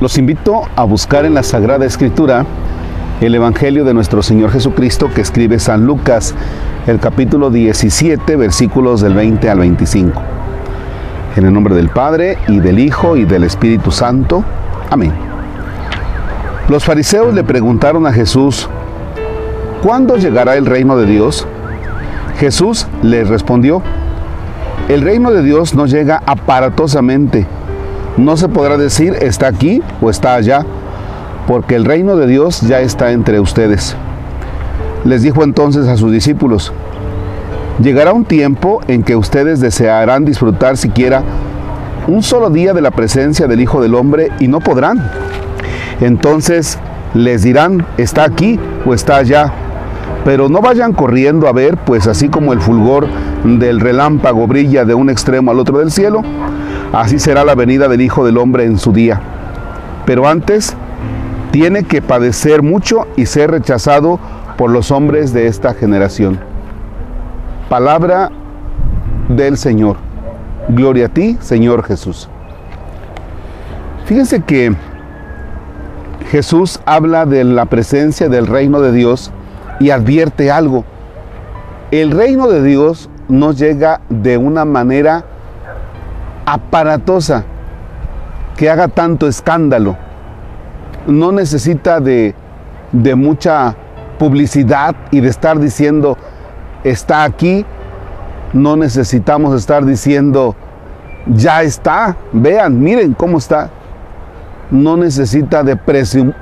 [0.00, 2.46] Los invito a buscar en la Sagrada Escritura
[3.20, 6.34] el Evangelio de nuestro Señor Jesucristo que escribe San Lucas,
[6.86, 10.22] el capítulo 17, versículos del 20 al 25.
[11.36, 14.42] En el nombre del Padre y del Hijo y del Espíritu Santo.
[14.88, 15.12] Amén.
[16.70, 18.70] Los fariseos le preguntaron a Jesús,
[19.82, 21.46] ¿cuándo llegará el reino de Dios?
[22.38, 23.82] Jesús les respondió,
[24.88, 27.46] el reino de Dios no llega aparatosamente
[28.20, 30.64] no se podrá decir está aquí o está allá,
[31.46, 33.96] porque el reino de Dios ya está entre ustedes.
[35.04, 36.72] Les dijo entonces a sus discípulos,
[37.82, 41.22] llegará un tiempo en que ustedes desearán disfrutar siquiera
[42.08, 45.10] un solo día de la presencia del Hijo del Hombre y no podrán.
[46.02, 46.78] Entonces
[47.14, 49.50] les dirán, está aquí o está allá.
[50.26, 53.08] Pero no vayan corriendo a ver, pues así como el fulgor
[53.44, 56.22] del relámpago brilla de un extremo al otro del cielo,
[56.92, 59.20] Así será la venida del Hijo del Hombre en su día.
[60.06, 60.74] Pero antes
[61.52, 64.18] tiene que padecer mucho y ser rechazado
[64.56, 66.40] por los hombres de esta generación.
[67.68, 68.30] Palabra
[69.28, 69.96] del Señor.
[70.68, 72.28] Gloria a ti, Señor Jesús.
[74.06, 74.74] Fíjense que
[76.30, 79.30] Jesús habla de la presencia del reino de Dios
[79.78, 80.84] y advierte algo.
[81.92, 85.24] El reino de Dios no llega de una manera
[86.52, 87.44] aparatosa
[88.56, 89.96] que haga tanto escándalo.
[91.06, 92.34] No necesita de,
[92.92, 93.76] de mucha
[94.18, 96.18] publicidad y de estar diciendo,
[96.84, 97.64] está aquí.
[98.52, 100.56] No necesitamos estar diciendo,
[101.26, 103.70] ya está, vean, miren cómo está.
[104.72, 105.78] No necesita de,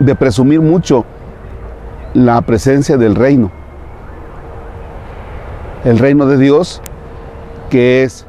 [0.00, 1.04] de presumir mucho
[2.14, 3.50] la presencia del reino.
[5.84, 6.80] El reino de Dios,
[7.68, 8.26] que es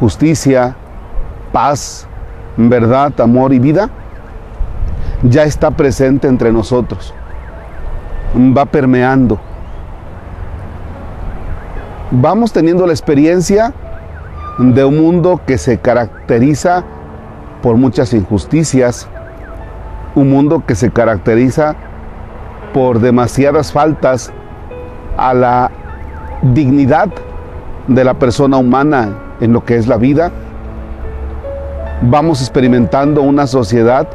[0.00, 0.74] justicia,
[1.52, 2.08] paz,
[2.56, 3.90] verdad, amor y vida,
[5.22, 7.14] ya está presente entre nosotros.
[8.34, 9.38] Va permeando.
[12.10, 13.72] Vamos teniendo la experiencia
[14.58, 16.82] de un mundo que se caracteriza
[17.62, 19.06] por muchas injusticias,
[20.14, 21.76] un mundo que se caracteriza
[22.72, 24.32] por demasiadas faltas
[25.16, 25.70] a la
[26.42, 27.08] dignidad
[27.86, 30.30] de la persona humana en lo que es la vida.
[32.02, 34.08] Vamos experimentando una sociedad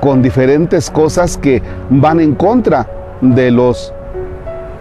[0.00, 2.88] con diferentes cosas que van en contra
[3.20, 3.92] de los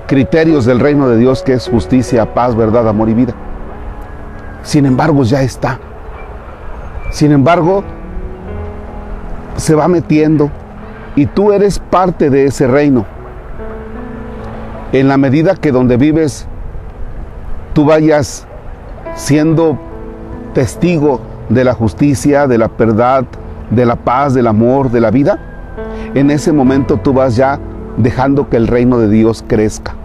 [0.07, 3.33] criterios del reino de Dios, que es justicia, paz, verdad, amor y vida.
[4.63, 5.79] Sin embargo, ya está.
[7.11, 7.83] Sin embargo,
[9.57, 10.49] se va metiendo
[11.15, 13.05] y tú eres parte de ese reino.
[14.91, 16.47] En la medida que donde vives,
[17.73, 18.47] tú vayas
[19.15, 19.77] siendo
[20.53, 23.25] testigo de la justicia, de la verdad,
[23.69, 25.39] de la paz, del amor, de la vida,
[26.13, 27.59] en ese momento tú vas ya
[27.97, 29.95] dejando que el reino de Dios crezca.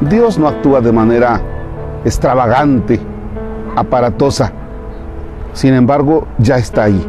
[0.00, 1.40] Dios no actúa de manera
[2.04, 3.00] extravagante,
[3.76, 4.52] aparatosa.
[5.52, 7.06] Sin embargo, ya está ahí.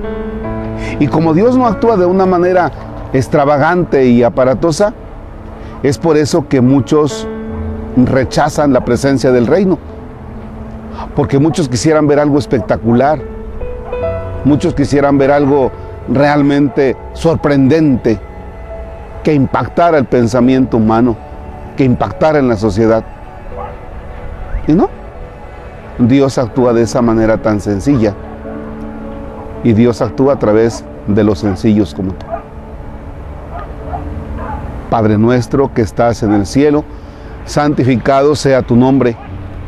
[1.00, 2.72] Y como Dios no actúa de una manera
[3.14, 4.94] extravagante y aparatosa,
[5.82, 7.28] es por eso que muchos
[7.96, 9.78] rechazan la presencia del reino
[11.16, 13.20] porque muchos quisieran ver algo espectacular,
[14.46, 15.72] muchos quisieran ver algo
[16.10, 18.20] realmente sorprendente,
[19.24, 21.16] que impactara el pensamiento humano,
[21.78, 23.04] que impactara en la sociedad.
[24.68, 24.90] Y no,
[25.98, 28.14] Dios actúa de esa manera tan sencilla.
[29.64, 32.26] Y Dios actúa a través de los sencillos como tú.
[34.90, 36.84] Padre nuestro que estás en el cielo,
[37.46, 39.16] santificado sea tu nombre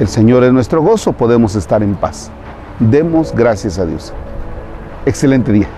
[0.00, 2.30] El Señor es nuestro gozo, podemos estar en paz.
[2.78, 4.14] Demos gracias a Dios.
[5.04, 5.68] Excelente día.